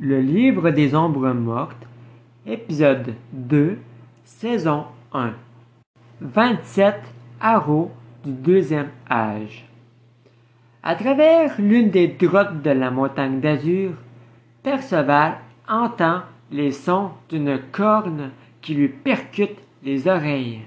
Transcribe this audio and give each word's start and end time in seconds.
Le 0.00 0.20
livre 0.20 0.70
des 0.70 0.92
ombres 0.96 1.32
mortes, 1.32 1.86
épisode 2.46 3.14
2, 3.32 3.78
saison 4.24 4.86
1. 5.12 5.34
27 6.20 6.96
Arrows 7.40 7.92
du 8.24 8.32
deuxième 8.32 8.88
âge. 9.08 9.64
À 10.82 10.96
travers 10.96 11.60
l'une 11.60 11.90
des 11.90 12.08
grottes 12.08 12.60
de 12.60 12.70
la 12.70 12.90
montagne 12.90 13.38
d'Azur, 13.38 13.92
Perceval 14.64 15.36
entend 15.68 16.22
les 16.50 16.72
sons 16.72 17.10
d'une 17.28 17.60
corne 17.70 18.32
qui 18.62 18.74
lui 18.74 18.88
percute 18.88 19.58
les 19.84 20.08
oreilles. 20.08 20.62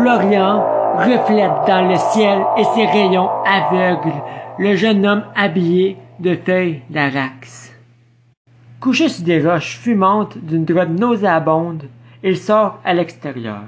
Florian 0.00 0.62
reflète 0.96 1.66
dans 1.66 1.90
le 1.90 1.96
ciel 1.96 2.40
et 2.56 2.62
ses 2.72 2.86
rayons 2.86 3.28
aveuglent 3.44 4.22
le 4.56 4.76
jeune 4.76 5.04
homme 5.04 5.24
habillé 5.34 5.96
de 6.20 6.36
feuilles 6.36 6.82
d'arax. 6.88 7.74
Couché 8.78 9.08
sur 9.08 9.24
des 9.24 9.44
roches 9.44 9.76
fumantes 9.76 10.38
d'une 10.38 10.64
droite 10.64 10.90
nauséabonde, 10.90 11.82
il 12.22 12.36
sort 12.36 12.78
à 12.84 12.94
l'extérieur. 12.94 13.64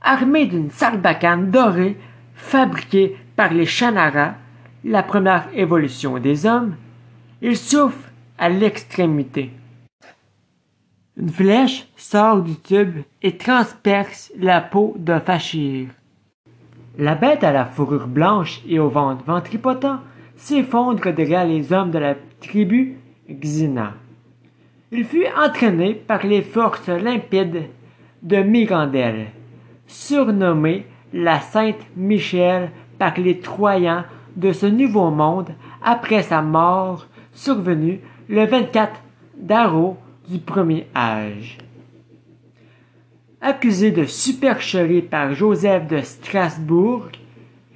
Armé 0.00 0.46
d'une 0.46 0.70
sarbacane 0.70 1.50
dorée 1.50 1.98
fabriquée 2.34 3.18
par 3.36 3.52
les 3.52 3.66
Shannara, 3.66 4.36
la 4.84 5.02
première 5.02 5.48
évolution 5.54 6.16
des 6.16 6.46
hommes, 6.46 6.76
il 7.42 7.58
souffle 7.58 8.10
à 8.38 8.48
l'extrémité. 8.48 9.50
Une 11.18 11.28
flèche 11.28 11.86
sort 11.94 12.40
du 12.40 12.56
tube 12.56 13.00
et 13.20 13.36
transperce 13.36 14.32
la 14.38 14.62
peau 14.62 14.94
d'un 14.96 15.20
fachir. 15.20 15.88
La 16.96 17.14
bête 17.14 17.44
à 17.44 17.52
la 17.52 17.66
fourrure 17.66 18.06
blanche 18.06 18.62
et 18.66 18.78
au 18.78 18.88
ventre 18.88 19.22
ventripotent 19.26 20.00
s'effondre 20.36 21.12
derrière 21.12 21.44
les 21.44 21.70
hommes 21.72 21.90
de 21.90 21.98
la 21.98 22.14
tribu 22.40 22.96
Xina. 23.30 23.92
Il 24.90 25.04
fut 25.04 25.26
entraîné 25.36 25.94
par 25.94 26.26
les 26.26 26.40
forces 26.40 26.88
limpides 26.88 27.64
de 28.22 28.36
Mirandel, 28.38 29.26
surnommée 29.86 30.86
la 31.12 31.40
Sainte 31.40 31.86
Michel 31.94 32.70
par 32.98 33.18
les 33.20 33.38
Troyens 33.38 34.06
de 34.36 34.52
ce 34.52 34.66
nouveau 34.66 35.10
monde 35.10 35.50
après 35.82 36.22
sa 36.22 36.40
mort 36.40 37.06
survenue 37.34 38.00
le 38.30 38.46
24 38.46 38.92
d'Aro 39.36 39.98
du 40.28 40.38
premier 40.38 40.86
âge. 40.94 41.58
Accusée 43.40 43.90
de 43.90 44.04
supercherie 44.04 45.02
par 45.02 45.34
Joseph 45.34 45.88
de 45.88 46.00
Strasbourg 46.00 47.08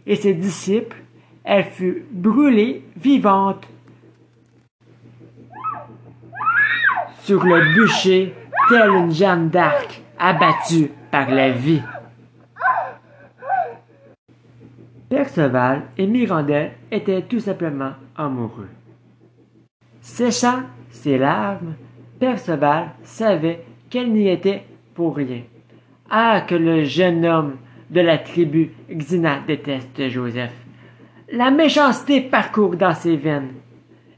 et 0.07 0.17
ses 0.17 0.35
disciples, 0.35 0.97
elle 1.45 1.65
fut 1.65 2.05
brûlée 2.11 2.85
vivante 2.97 3.67
sur 7.23 7.45
le 7.45 7.75
bûcher 7.75 8.35
telle 8.69 8.91
une 8.91 9.11
Jeanne 9.11 9.49
d'Arc 9.49 10.01
abattue 10.19 10.91
par 11.11 11.31
la 11.31 11.51
vie. 11.51 11.83
Perceval 15.09 15.83
et 15.99 16.07
Mirandel 16.07 16.73
étaient 16.91 17.23
tout 17.23 17.41
simplement 17.41 17.93
amoureux. 18.17 18.69
Séchant 20.01 20.63
ses 20.91 21.19
larmes, 21.19 21.75
Perceval 22.19 22.91
savait 23.03 23.65
qu'elle 23.91 24.13
n'y 24.13 24.29
était 24.29 24.65
pour 24.95 25.17
rien. 25.17 25.43
Ah, 26.11 26.43
que 26.47 26.55
le 26.55 26.85
jeune 26.85 27.27
homme 27.27 27.57
de 27.91 28.01
la 28.01 28.19
tribu 28.19 28.73
Xina 28.91 29.41
déteste 29.47 30.09
Joseph. 30.09 30.55
La 31.31 31.51
méchanceté 31.51 32.21
parcourt 32.21 32.77
dans 32.77 32.95
ses 32.95 33.17
veines. 33.17 33.55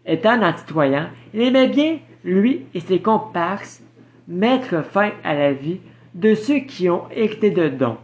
Étant 0.05 0.43
antitoyen, 0.43 1.11
il 1.35 1.43
aimait 1.43 1.69
bien, 1.69 1.99
lui 2.25 2.67
et 2.75 2.81
ses 2.81 3.01
comparses, 3.01 3.83
mettre 4.27 4.85
fin 4.85 5.11
à 5.25 5.35
la 5.35 5.53
vie 5.53 5.81
de 6.15 6.35
ceux 6.35 6.61
qui 6.61 6.89
ont 6.89 7.05
hérité 7.11 7.51
de 7.51 7.69
dons. 7.69 7.99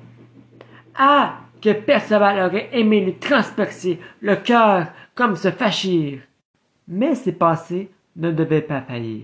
Ah, 0.97 1.41
que 1.61 1.73
Perceval 1.73 2.47
aurait 2.47 2.69
aimé 2.73 3.01
lui 3.01 3.15
transpercer 3.15 3.99
le 4.21 4.37
cœur 4.37 4.87
comme 5.15 5.37
se 5.37 5.51
fâchir. 5.51 6.21
Mais 6.89 7.15
ses 7.15 7.33
pensées 7.33 7.91
ne 8.17 8.31
devaient 8.31 8.61
pas 8.61 8.83
faillir. 8.83 9.23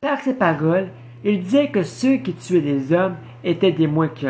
Par 0.00 0.20
ses 0.20 0.34
paroles, 0.34 0.90
il 1.24 1.40
disait 1.40 1.70
que 1.70 1.82
ceux 1.82 2.18
qui 2.18 2.32
tuaient 2.32 2.60
les 2.60 2.92
hommes 2.92 3.16
étaient 3.42 3.72
des 3.72 3.88
moins 3.88 4.06
que. 4.06 4.26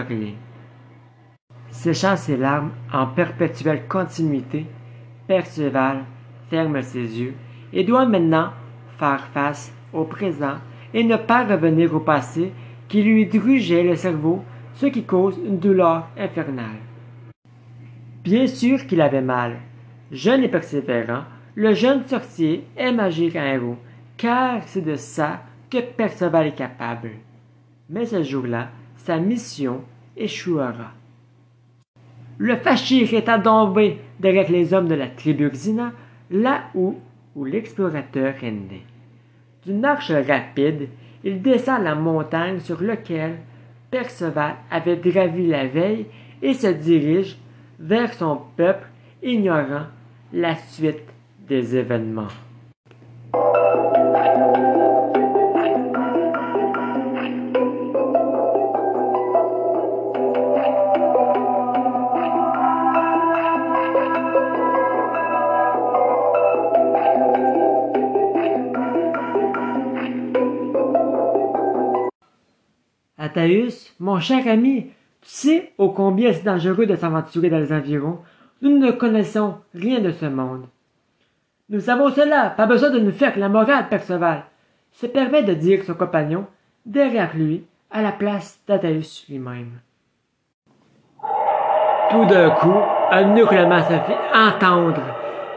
Séchant 1.69 2.17
ses 2.17 2.39
larmes 2.39 2.71
en 2.91 3.07
perpétuelle 3.09 3.87
continuité, 3.87 4.65
Perceval 5.27 6.05
ferme 6.49 6.81
ses 6.81 7.21
yeux 7.21 7.35
et 7.75 7.85
doit 7.85 8.07
maintenant 8.07 8.53
faire 8.99 9.29
face 9.35 9.71
au 9.93 10.05
présent 10.05 10.57
et 10.95 11.05
ne 11.05 11.17
pas 11.17 11.45
revenir 11.45 11.95
au 11.95 12.01
passé 12.01 12.51
qui 12.89 13.03
lui 13.03 13.27
drugeait 13.27 13.83
le 13.83 13.95
cerveau, 13.95 14.43
ce 14.73 14.87
qui 14.87 15.05
cause 15.05 15.39
une 15.45 15.59
douleur 15.59 16.09
infernale. 16.17 16.81
Bien 18.25 18.47
sûr 18.47 18.87
qu'il 18.87 19.03
avait 19.03 19.21
mal. 19.21 19.57
Jeune 20.13 20.45
et 20.45 20.49
persévérant, 20.49 21.25
le 21.55 21.75
jeune 21.75 22.07
sorcier 22.07 22.65
aime 22.79 23.01
agir 23.01 23.37
en 23.37 23.45
héros, 23.45 23.77
car 24.17 24.63
c'est 24.65 24.81
de 24.81 24.97
ça 24.97 25.43
que 25.71 25.79
Perceval 25.79 26.49
est 26.49 26.55
capable. 26.55 27.11
Mais 27.91 28.07
ce 28.07 28.23
jour-là, 28.23 28.69
sa 28.97 29.19
mission 29.19 29.83
échouera. 30.17 30.93
Le 32.39 32.57
Fachir 32.57 33.13
est 33.15 33.43
tombé 33.43 33.99
derrière 34.21 34.51
les 34.51 34.73
hommes 34.73 34.89
de 34.89 34.95
la 34.95 35.09
tribu 35.09 35.51
Xina, 35.51 35.93
là 36.31 36.65
où, 36.75 36.97
où 37.35 37.45
l'explorateur 37.45 38.35
est 38.43 38.51
né. 38.51 38.83
D'une 39.65 39.81
marche 39.81 40.13
rapide, 40.13 40.89
il 41.25 41.43
descend 41.43 41.83
la 41.83 41.95
montagne 41.95 42.61
sur 42.61 42.81
laquelle 42.81 43.39
Perceval 43.91 44.57
avait 44.71 44.99
gravi 44.99 45.47
la 45.47 45.67
veille 45.67 46.07
et 46.43 46.55
se 46.55 46.69
dirige 46.69 47.37
vers 47.81 48.13
son 48.15 48.41
peuple, 48.57 48.87
ignorant 49.23 49.87
la 50.33 50.55
suite 50.55 51.03
des 51.49 51.77
événements. 51.77 52.29
Mon 74.01 74.21
cher 74.21 74.47
ami, 74.49 74.87
tu 75.21 75.29
sais 75.29 75.73
ô 75.79 75.91
combien 75.91 76.33
c'est 76.33 76.45
dangereux 76.45 76.87
de 76.87 76.97
s'aventurer 76.97 77.51
dans 77.51 77.59
les 77.59 77.73
environs. 77.73 78.19
Nous 78.63 78.79
ne 78.79 78.91
connaissons 78.91 79.57
rien 79.75 80.01
de 80.01 80.11
ce 80.11 80.27
monde. 80.27 80.67
Nous 81.69 81.81
savons 81.81 82.11
cela, 82.11 82.51
pas 82.51 82.67
besoin 82.67 82.91
de 82.91 82.99
nous 82.99 83.13
faire 83.13 83.39
la 83.39 83.49
morale, 83.49 83.89
Perceval, 83.89 84.45
se 84.93 85.07
permet 85.07 85.43
de 85.43 85.55
dire 85.55 85.85
son 85.85 85.95
compagnon, 85.95 86.47
derrière 86.87 87.37
lui, 87.37 87.65
à 87.91 88.03
la 88.03 88.13
place 88.13 88.59
d'Athaeus 88.67 89.27
lui-même. 89.29 89.81
Tout 92.11 92.25
d'un 92.25 92.51
coup, 92.51 92.81
un 93.11 93.37
hurlement 93.37 93.83
se 93.83 93.93
fit 93.93 94.19
entendre 94.35 95.03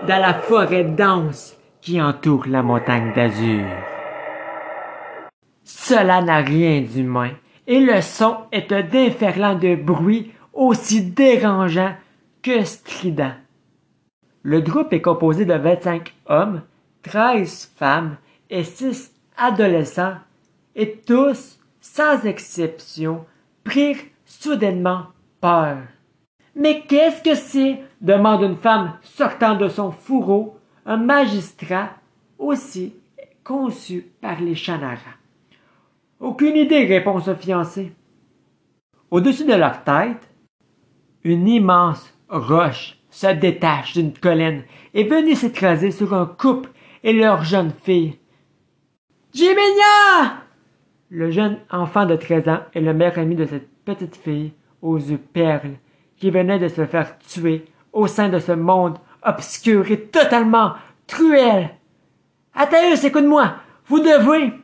dans 0.07 0.21
la 0.21 0.33
forêt 0.33 0.83
dense 0.83 1.57
qui 1.79 2.01
entoure 2.01 2.45
la 2.47 2.61
montagne 2.61 3.13
d'azur. 3.13 3.65
Cela 5.63 6.21
n'a 6.21 6.37
rien 6.37 6.81
d'humain, 6.81 7.31
et 7.67 7.79
le 7.79 8.01
son 8.01 8.37
est 8.51 8.71
un 8.71 8.81
déferlant 8.81 9.55
de 9.55 9.75
bruit 9.75 10.31
aussi 10.53 11.01
dérangeant 11.03 11.95
que 12.41 12.63
strident. 12.63 13.33
Le 14.43 14.61
groupe 14.61 14.91
est 14.93 15.01
composé 15.01 15.45
de 15.45 15.53
25 15.53 16.13
hommes, 16.25 16.61
13 17.03 17.73
femmes 17.75 18.17
et 18.49 18.63
6 18.63 19.13
adolescents, 19.37 20.15
et 20.75 20.97
tous, 21.05 21.59
sans 21.79 22.25
exception, 22.25 23.25
prirent 23.63 24.03
soudainement 24.25 25.07
peur. 25.39 25.77
Mais 26.55 26.81
qu'est-ce 26.87 27.23
que 27.23 27.35
c'est? 27.35 27.79
demande 28.01 28.41
une 28.41 28.57
femme 28.57 28.97
sortant 29.03 29.55
de 29.55 29.67
son 29.67 29.91
fourreau, 29.91 30.57
un 30.87 30.97
magistrat 30.97 31.89
aussi 32.39 32.95
conçu 33.43 34.07
par 34.21 34.41
les 34.41 34.55
Shannara. 34.55 35.20
Aucune 36.21 36.55
idée, 36.55 36.85
répond 36.85 37.19
ce 37.19 37.33
fiancé. 37.33 37.91
Au-dessus 39.09 39.45
de 39.45 39.55
leur 39.55 39.83
tête, 39.83 40.29
une 41.23 41.47
immense 41.47 42.13
roche 42.29 42.99
se 43.09 43.33
détache 43.33 43.93
d'une 43.93 44.13
colline 44.13 44.61
et 44.93 45.03
venait 45.03 45.33
s'écraser 45.33 45.89
sur 45.89 46.13
un 46.13 46.27
couple 46.27 46.69
et 47.03 47.11
leur 47.11 47.43
jeune 47.43 47.71
fille. 47.71 48.19
Jiminia! 49.33 50.43
Le 51.09 51.31
jeune 51.31 51.57
enfant 51.71 52.05
de 52.05 52.15
13 52.15 52.47
ans 52.49 52.59
est 52.75 52.81
le 52.81 52.93
meilleur 52.93 53.17
ami 53.17 53.35
de 53.35 53.45
cette 53.45 53.69
petite 53.83 54.15
fille 54.15 54.53
aux 54.83 54.97
yeux 54.97 55.19
perles, 55.33 55.77
qui 56.17 56.29
venait 56.29 56.59
de 56.59 56.67
se 56.67 56.85
faire 56.85 57.17
tuer 57.17 57.65
au 57.93 58.05
sein 58.05 58.29
de 58.29 58.37
ce 58.37 58.51
monde 58.51 58.99
obscur 59.23 59.89
et 59.89 60.01
totalement 60.01 60.73
cruel. 61.07 61.71
Athéus, 62.53 63.03
écoute-moi, 63.03 63.55
vous 63.87 63.99
devez. 63.99 64.60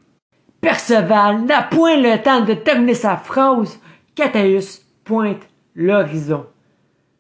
Perceval 0.62 1.46
n'a 1.46 1.64
point 1.64 1.98
le 1.98 2.22
temps 2.22 2.42
de 2.42 2.54
terminer 2.54 2.94
sa 2.94 3.18
phrase 3.18 3.80
qu'Athéus 4.16 4.82
pointe 5.04 5.48
l'horizon. 5.76 6.46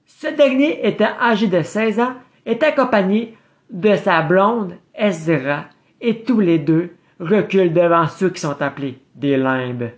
Ce 0.05 0.27
dernier, 0.27 0.85
étant 0.87 1.11
âgé 1.21 1.47
de 1.47 1.61
16 1.61 1.99
ans, 1.99 2.13
est 2.45 2.63
accompagné 2.63 3.37
de 3.69 3.95
sa 3.95 4.21
blonde 4.21 4.75
Ezra 4.95 5.65
et 6.01 6.23
tous 6.23 6.39
les 6.39 6.59
deux 6.59 6.95
reculent 7.19 7.73
devant 7.73 8.07
ceux 8.07 8.29
qui 8.29 8.41
sont 8.41 8.61
appelés 8.61 8.99
des 9.15 9.37
limbes. 9.37 9.89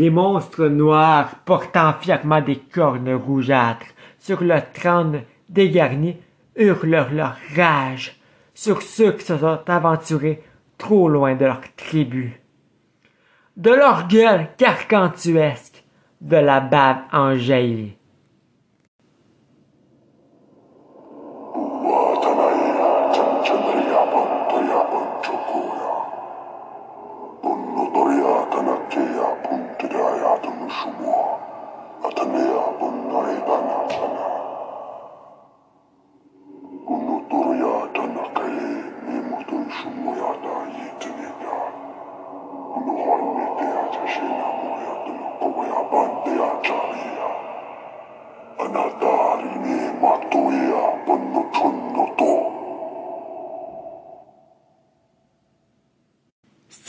Les 0.00 0.08
monstres 0.08 0.68
noirs 0.68 1.34
portant 1.44 1.92
fièrement 1.92 2.40
des 2.40 2.56
cornes 2.56 3.12
rougeâtres 3.12 3.84
sur 4.18 4.42
leur 4.42 4.72
trône 4.72 5.24
dégarni 5.50 6.16
hurlent 6.56 7.06
leur 7.12 7.36
rage 7.54 8.18
sur 8.54 8.80
ceux 8.80 9.12
qui 9.12 9.26
se 9.26 9.36
sont 9.36 9.60
aventurés 9.66 10.42
trop 10.78 11.06
loin 11.06 11.34
de 11.34 11.44
leur 11.44 11.60
tribu. 11.76 12.40
De 13.58 13.72
leur 13.72 14.08
gueule 14.08 14.48
gargantuesque, 14.58 15.84
de 16.22 16.36
la 16.36 16.60
bave 16.60 17.02
en. 17.12 17.36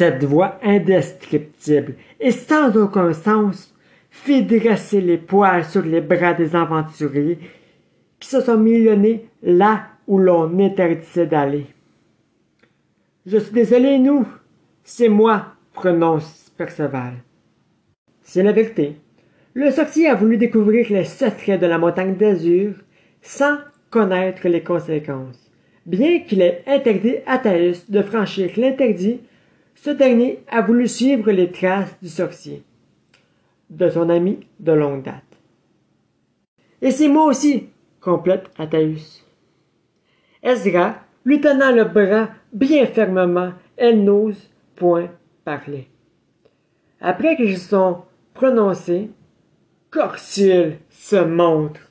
Cette 0.01 0.23
voix 0.23 0.57
indescriptible 0.63 1.93
et 2.19 2.31
sans 2.31 2.75
aucun 2.75 3.13
sens 3.13 3.71
fit 4.11 4.43
dresser 4.43 5.01
les 5.01 5.17
poils 5.17 5.65
sur 5.65 5.83
les 5.83 6.01
bras 6.01 6.33
des 6.33 6.55
aventuriers 6.55 7.39
qui 8.19 8.29
se 8.29 8.39
sont 8.41 8.57
millonnés 8.57 9.25
là 9.41 9.87
où 10.07 10.19
l'on 10.19 10.59
interdisait 10.59 11.25
d'aller. 11.25 11.65
Je 13.25 13.37
suis 13.37 13.53
désolé, 13.53 13.97
nous. 13.97 14.27
C'est 14.83 15.09
moi, 15.09 15.47
prononce 15.73 16.51
Perceval. 16.57 17.13
C'est 18.21 18.43
la 18.43 18.51
vérité. 18.51 18.97
Le 19.53 19.71
sorcier 19.71 20.07
a 20.07 20.15
voulu 20.15 20.37
découvrir 20.37 20.87
les 20.89 21.05
secrets 21.05 21.57
de 21.57 21.65
la 21.65 21.77
montagne 21.77 22.15
d'azur 22.15 22.73
sans 23.21 23.57
connaître 23.89 24.47
les 24.47 24.63
conséquences. 24.63 25.51
Bien 25.85 26.19
qu'il 26.19 26.41
ait 26.41 26.63
interdit 26.67 27.15
à 27.25 27.37
Thaïs 27.37 27.89
de 27.89 28.01
franchir 28.01 28.51
l'interdit, 28.57 29.19
ce 29.75 29.89
dernier 29.89 30.39
a 30.49 30.61
voulu 30.61 30.87
suivre 30.87 31.31
les 31.31 31.51
traces 31.51 31.97
du 32.01 32.09
sorcier, 32.09 32.63
de 33.71 33.89
son 33.89 34.09
ami 34.09 34.45
de 34.59 34.73
longue 34.73 35.03
date. 35.03 35.23
Et 36.81 36.91
c'est 36.91 37.07
moi 37.07 37.25
aussi, 37.25 37.69
complète 37.99 38.51
Athaïus. 38.57 39.25
Ezra 40.43 40.95
lui 41.25 41.39
tenant 41.39 41.71
le 41.71 41.85
bras 41.85 42.29
bien 42.51 42.85
fermement, 42.85 43.53
elle 43.77 44.03
n'ose 44.03 44.49
point 44.75 45.09
parler. 45.45 45.87
Après 46.99 47.35
qu'ils 47.35 47.57
sont 47.57 48.03
prononcés, 48.33 49.09
Corsul 49.89 50.77
se 50.89 51.15
montre. 51.15 51.81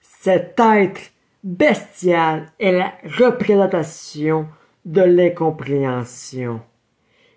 Cet 0.00 0.58
être 0.58 1.12
bestial 1.44 2.50
est 2.58 2.72
la 2.72 2.92
représentation 3.18 4.48
de 4.86 5.02
l'incompréhension. 5.02 6.62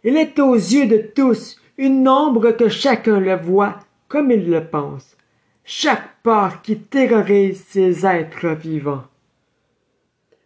Il 0.04 0.16
est 0.16 0.40
aux 0.40 0.56
yeux 0.56 0.88
de 0.88 1.00
tous 1.13 1.60
une 1.78 2.07
ombre 2.07 2.51
que 2.51 2.69
chacun 2.69 3.19
le 3.19 3.36
voit 3.36 3.80
comme 4.07 4.31
il 4.31 4.50
le 4.50 4.66
pense, 4.66 5.18
chaque 5.66 6.22
part 6.24 6.62
qui 6.62 6.80
terrorise 6.80 7.63
ces 7.68 8.06
êtres 8.06 8.50
vivants. 8.50 9.04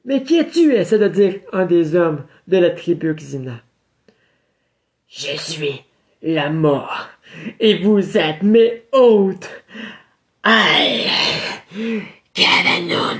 Mais 0.05 0.23
qui 0.23 0.37
es-tu? 0.37 0.73
essaie 0.73 0.99
de 0.99 1.07
dire 1.07 1.39
un 1.53 1.65
des 1.65 1.95
hommes 1.95 2.25
de 2.47 2.57
la 2.57 2.71
tribu 2.71 3.13
Xina? 3.15 3.61
Je 5.07 5.37
suis 5.37 5.81
la 6.21 6.49
mort, 6.49 7.07
et 7.59 7.77
vous 7.77 8.17
êtes 8.17 8.43
mes 8.43 8.83
hôtes. 8.91 9.49
Cavanon! 12.33 13.19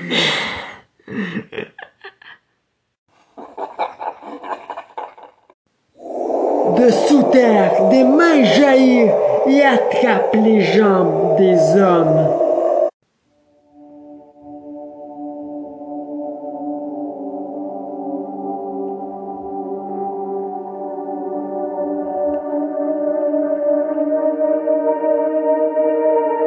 De 6.78 6.90
sous 6.90 7.24
terre, 7.24 7.90
des 7.92 8.04
mains 8.04 8.44
jaillissent 8.44 9.12
et 9.48 9.62
attrapent 9.62 10.36
les 10.36 10.62
jambes 10.62 11.36
des 11.38 11.58
hommes. 11.80 12.28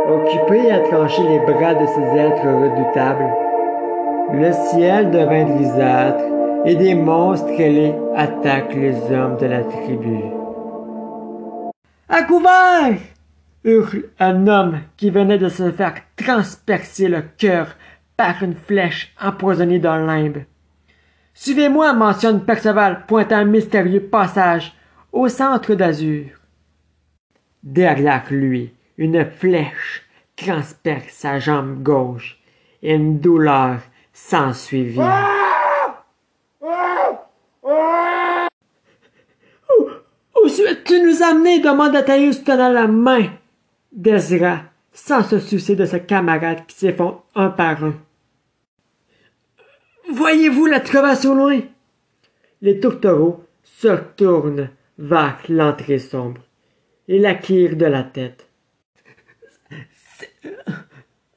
Occupé 0.09 0.73
à 0.73 0.81
trancher 0.81 1.23
les 1.23 1.39
bras 1.39 1.75
de 1.75 1.87
ces 1.87 2.19
êtres 2.19 2.43
redoutables, 2.43 3.33
le 4.33 4.53
ciel 4.53 5.11
devint 5.11 5.45
grisâtre 5.45 6.36
et 6.67 6.75
des 6.75 6.95
monstres 6.95 7.61
ailés 7.61 7.95
attaquent 8.17 8.75
les 8.75 8.97
hommes 9.13 9.37
de 9.39 9.47
la 9.47 9.63
tribu. 9.63 10.19
À 12.09 12.23
couvert! 12.25 12.99
hurle 13.65 14.05
un 14.19 14.47
homme 14.47 14.81
qui 14.97 15.11
venait 15.11 15.39
de 15.39 15.49
se 15.49 15.71
faire 15.73 15.95
transpercer 16.17 17.09
le 17.09 17.23
cœur 17.37 17.77
par 18.17 18.43
une 18.43 18.55
flèche 18.55 19.15
empoisonnée 19.21 19.79
d'un 19.79 20.07
limbe. 20.07 20.39
Suivez-moi, 21.35 21.93
mentionne 21.93 22.45
Perceval, 22.45 23.05
pointant 23.07 23.37
un 23.37 23.45
mystérieux 23.45 24.03
passage 24.03 24.75
au 25.13 25.29
centre 25.29 25.75
d'azur. 25.75 26.27
Derrière 27.63 28.25
lui, 28.31 28.73
une 28.97 29.25
flèche 29.25 30.05
transperce 30.37 31.13
sa 31.13 31.39
jambe 31.39 31.83
gauche 31.83 32.39
et 32.83 32.95
une 32.95 33.19
douleur 33.19 33.81
s'ensuivit. 34.13 35.01
Souhaites-tu 40.87 41.07
nous 41.07 41.23
amener 41.23 41.61
demanda 41.61 42.03
Thaïus 42.03 42.45
tenant 42.45 42.71
la 42.71 42.87
main 42.87 43.29
d'Ezra, 43.93 44.63
sans 44.93 45.23
se 45.23 45.39
soucier 45.39 45.77
de 45.77 45.85
ses 45.85 46.03
camarades 46.03 46.67
qui 46.67 46.77
s'effondrent 46.77 47.25
un 47.35 47.51
par 47.51 47.85
un. 47.85 47.95
Voyez-vous 50.11 50.67
la 50.67 50.81
crevasse 50.81 51.25
au 51.25 51.35
loin? 51.35 51.61
Les 52.63 52.81
tourtereaux 52.81 53.45
se 53.63 53.89
retournent 53.89 54.71
vers 54.99 55.39
l'entrée 55.49 55.99
sombre 55.99 56.41
et 57.09 57.19
la 57.19 57.35
de 57.35 57.87
la 57.87 58.03
tête. 58.03 58.47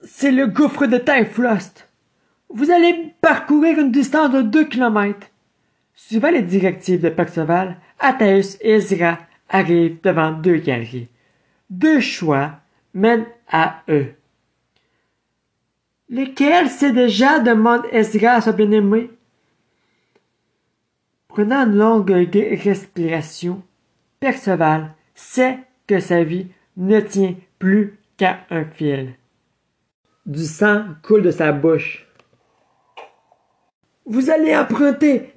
C'est 0.01 0.31
le 0.31 0.47
gouffre 0.47 0.85
de 0.85 0.97
Typhlost. 0.97 1.87
Vous 2.49 2.71
allez 2.71 3.13
parcourir 3.21 3.79
une 3.79 3.91
distance 3.91 4.31
de 4.31 4.41
deux 4.41 4.65
kilomètres. 4.65 5.27
Suivant 5.93 6.31
les 6.31 6.41
directives 6.41 7.01
de 7.01 7.09
Perceval, 7.09 7.77
Athéus 7.99 8.57
et 8.61 8.75
Ezra 8.75 9.19
arrivent 9.49 9.99
devant 10.01 10.31
deux 10.31 10.57
galeries. 10.57 11.09
Deux 11.69 11.99
choix 11.99 12.53
mènent 12.93 13.27
à 13.47 13.83
eux. 13.89 14.13
Lesquels 16.09 16.69
c'est 16.69 16.91
déjà 16.93 17.39
demande 17.39 17.85
Ezra 17.91 18.33
à 18.33 18.41
son 18.41 18.53
bien-aimé. 18.53 19.11
Prenant 21.27 21.65
une 21.65 21.77
longue 21.77 22.11
respiration, 22.11 23.61
Perceval 24.19 24.93
sait 25.13 25.59
que 25.85 25.99
sa 25.99 26.23
vie 26.23 26.47
ne 26.77 26.99
tient 26.99 27.35
plus 27.59 27.99
qu'à 28.17 28.39
un 28.49 28.65
fil. 28.65 29.13
Du 30.25 30.45
sang 30.45 30.85
coule 31.03 31.21
de 31.21 31.31
sa 31.31 31.51
bouche. 31.51 32.07
Vous 34.05 34.29
allez 34.29 34.55
emprunter 34.55 35.33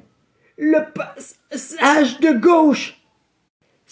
le 0.56 0.92
passage 0.92 2.20
de 2.20 2.32
gauche. 2.32 3.01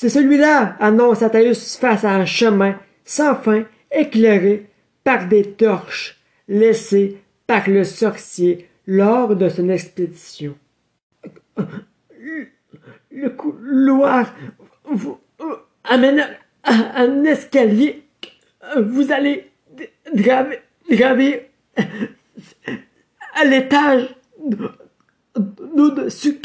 C'est 0.01 0.09
celui-là, 0.09 0.77
annonce 0.81 1.21
Athaïus 1.21 1.77
face 1.77 2.07
à 2.07 2.15
un 2.15 2.25
chemin 2.25 2.75
sans 3.05 3.35
fin 3.35 3.67
éclairé 3.93 4.65
par 5.05 5.29
des 5.29 5.43
torches 5.43 6.19
laissées 6.49 7.19
par 7.47 7.69
le 7.69 7.85
sorcier 7.85 8.71
lors 8.87 9.37
de 9.37 9.51
son 9.51 9.69
expédition. 9.69 10.57
Le 13.11 13.29
couloir 13.29 14.35
vous 14.85 15.21
amène 15.85 16.27
à 16.63 17.03
un 17.03 17.23
escalier. 17.25 18.03
Vous 18.79 19.13
allez 19.13 19.51
graver 20.15 21.51
à 23.35 23.45
l'étage 23.45 24.15
au-dessus 25.77 26.41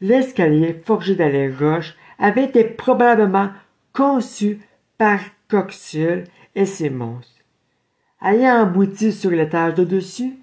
L'escalier 0.00 0.80
forgé 0.84 1.14
dans 1.14 1.30
les 1.30 1.52
avait 2.18 2.44
été 2.44 2.64
probablement 2.64 3.50
conçu 3.92 4.60
par 4.98 5.20
Coxule 5.48 6.24
et 6.54 6.66
ses 6.66 6.90
monstres. 6.90 7.42
Ayant 8.22 8.62
abouti 8.62 9.12
sur 9.12 9.30
l'étage 9.30 9.74
de 9.74 9.84
dessus, 9.84 10.34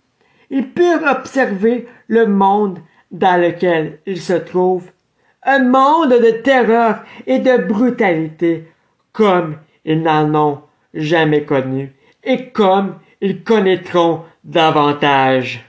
ils 0.50 0.72
purent 0.72 1.04
observer 1.10 1.88
le 2.08 2.26
monde 2.26 2.80
dans 3.12 3.42
lequel 3.42 4.00
ils 4.06 4.22
se 4.22 4.34
trouvent, 4.34 4.92
un 5.44 5.64
monde 5.64 6.10
de 6.10 6.42
terreur 6.42 7.04
et 7.26 7.40
de 7.40 7.58
brutalité 7.58 8.68
comme 9.14 9.58
ils 9.86 10.02
n'en 10.02 10.34
ont 10.36 10.62
jamais 10.94 11.44
connu 11.44 11.94
et 12.24 12.50
comme 12.50 12.96
ils 13.22 13.44
connaîtront 13.44 14.24
davantage. 14.44 15.67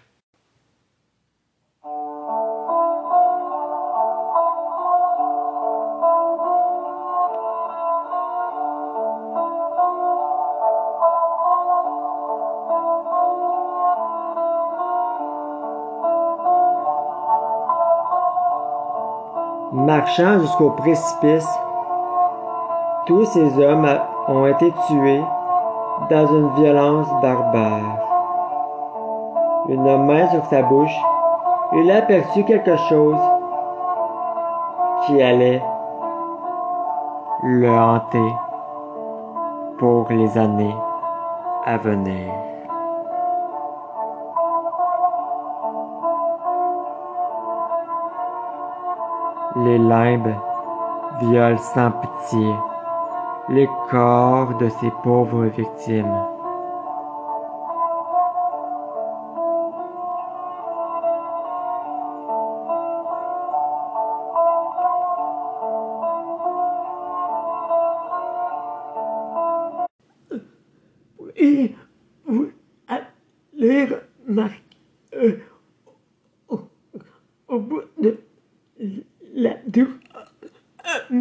Marchant 19.98 20.38
jusqu'au 20.38 20.70
précipice, 20.70 21.58
tous 23.06 23.24
ces 23.24 23.58
hommes 23.58 23.98
ont 24.28 24.46
été 24.46 24.72
tués 24.86 25.24
dans 26.08 26.26
une 26.28 26.50
violence 26.50 27.08
barbare. 27.20 27.98
Une 29.68 30.06
main 30.06 30.28
sur 30.28 30.44
sa 30.44 30.62
bouche, 30.62 30.96
il 31.72 31.90
aperçut 31.90 32.44
quelque 32.44 32.76
chose 32.88 33.18
qui 35.04 35.20
allait 35.20 35.64
le 37.42 37.68
hanter 37.68 38.34
pour 39.80 40.06
les 40.10 40.38
années 40.38 40.76
à 41.66 41.76
venir. 41.76 42.32
Les 49.56 49.78
limbes 49.78 50.34
violent 51.20 51.58
sans 51.58 51.90
pitié 51.90 52.54
les 53.48 53.68
corps 53.90 54.58
de 54.58 54.68
ces 54.68 54.90
pauvres 55.02 55.46
victimes. 55.46 56.37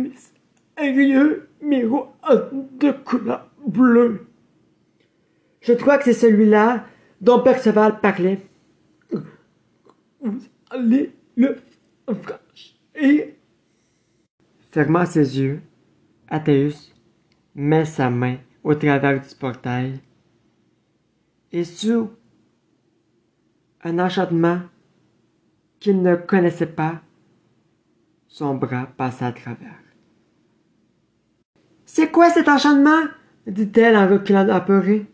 Mystérieux 0.09 1.49
miroir 1.61 2.13
de 2.79 2.91
couleur 2.91 3.49
bleue. 3.65 4.27
Je 5.61 5.73
crois 5.73 5.97
que 5.97 6.05
c'est 6.05 6.13
celui-là 6.13 6.85
dont 7.21 7.41
Perceval 7.41 7.99
parlait. 7.99 8.41
Vous 10.21 10.39
allez 10.69 11.13
le 11.35 11.57
franchir. 12.07 13.27
Fermant 14.71 15.05
ses 15.05 15.39
yeux, 15.39 15.61
Athéus 16.27 16.93
met 17.55 17.85
sa 17.85 18.09
main 18.09 18.37
au 18.63 18.75
travers 18.75 19.19
du 19.21 19.35
portail 19.35 19.99
et 21.51 21.63
sous 21.63 22.11
un 23.83 23.99
enchantement 23.99 24.61
qu'il 25.79 26.01
ne 26.01 26.15
connaissait 26.15 26.65
pas, 26.65 27.01
son 28.27 28.55
bras 28.55 28.87
passa 28.97 29.27
à 29.27 29.31
travers. 29.31 29.86
C'est 31.87 32.11
quoi 32.11 32.29
cet 32.29 32.49
enchantement? 32.49 33.05
dit-elle 33.47 33.95
en 33.95 34.09
reculant 34.09 34.47
apeurée. 34.49 35.05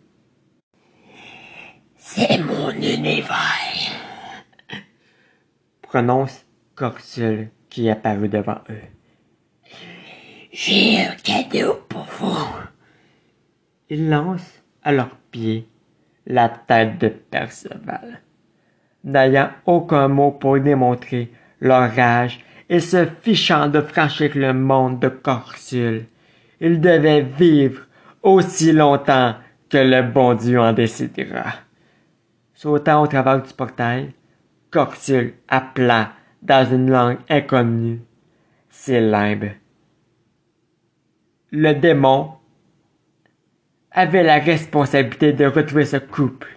C'est 1.97 2.39
mon 2.39 2.71
univers, 2.71 3.29
prononce 5.83 6.43
Corsul 6.73 7.49
qui 7.69 7.89
apparut 7.89 8.27
devant 8.27 8.59
eux. 8.71 8.89
J'ai 10.51 11.05
un 11.05 11.15
cadeau 11.23 11.75
pour 11.87 12.05
vous. 12.19 12.47
Il 13.89 14.09
lance 14.09 14.63
à 14.81 14.91
leurs 14.91 15.15
pieds 15.31 15.67
la 16.25 16.49
tête 16.49 16.97
de 16.97 17.09
Perceval. 17.09 18.21
N'ayant 19.03 19.51
aucun 19.67 20.07
mot 20.07 20.31
pour 20.31 20.59
démontrer 20.59 21.31
leur 21.59 21.93
rage 21.95 22.43
et 22.67 22.79
se 22.79 23.05
fichant 23.21 23.67
de 23.67 23.81
franchir 23.81 24.31
le 24.35 24.53
monde 24.53 24.99
de 24.99 25.09
Corsul, 25.09 26.07
il 26.63 26.79
devait 26.79 27.21
vivre 27.21 27.81
aussi 28.23 28.71
longtemps 28.71 29.35
que 29.69 29.77
le 29.77 30.01
bon 30.01 30.33
Dieu 30.33 30.61
en 30.61 30.71
décidera. 30.71 31.55
Sautant 32.53 33.03
au 33.03 33.07
travers 33.07 33.43
du 33.43 33.53
portail, 33.53 34.13
Corsul 34.71 35.33
appela 35.49 36.13
dans 36.41 36.65
une 36.73 36.89
langue 36.89 37.17
inconnue 37.29 38.01
ses 38.69 39.01
limbes. 39.01 39.51
Le 41.51 41.73
démon 41.73 42.31
avait 43.91 44.23
la 44.23 44.39
responsabilité 44.39 45.33
de 45.33 45.45
retrouver 45.45 45.85
ce 45.85 45.97
couple 45.97 46.47